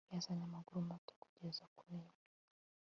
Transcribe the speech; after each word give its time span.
yazanye 0.13 0.43
amaguru 0.45 0.77
mato 0.89 1.11
kugeza 1.21 1.63
ku 1.75 1.83
minwa 1.89 2.17